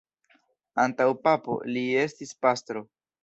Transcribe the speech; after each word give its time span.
Antaŭ 0.83 1.05
papo, 1.27 1.57
li 1.75 1.85
estis 2.05 2.33
pastro. 2.47 2.83